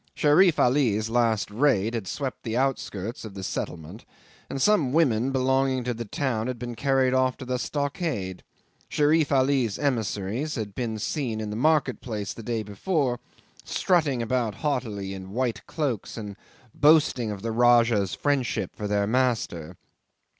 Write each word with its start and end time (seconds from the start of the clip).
Sherif 0.15 0.57
Ali's 0.59 1.11
last 1.11 1.51
raid 1.51 1.93
had 1.93 2.07
swept 2.07 2.41
the 2.41 2.57
outskirts 2.57 3.23
of 3.23 3.35
the 3.35 3.43
settlement, 3.43 4.03
and 4.49 4.59
some 4.59 4.93
women 4.93 5.31
belonging 5.31 5.83
to 5.83 5.93
the 5.93 6.05
town 6.05 6.47
had 6.47 6.57
been 6.57 6.73
carried 6.73 7.13
off 7.13 7.37
to 7.37 7.45
the 7.45 7.59
stockade. 7.59 8.41
Sherif 8.89 9.31
Ali's 9.31 9.77
emissaries 9.77 10.55
had 10.55 10.73
been 10.73 10.97
seen 10.97 11.39
in 11.39 11.51
the 11.51 11.55
market 11.55 12.01
place 12.01 12.33
the 12.33 12.41
day 12.41 12.63
before, 12.63 13.19
strutting 13.63 14.23
about 14.23 14.55
haughtily 14.65 15.13
in 15.13 15.33
white 15.33 15.63
cloaks, 15.67 16.17
and 16.17 16.35
boasting 16.73 17.29
of 17.29 17.43
the 17.43 17.51
Rajah's 17.51 18.15
friendship 18.15 18.75
for 18.75 18.87
their 18.87 19.05
master. 19.05 19.77